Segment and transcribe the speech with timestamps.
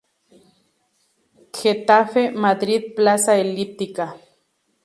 [1.55, 4.05] Getafe-Madrid plaza elíptica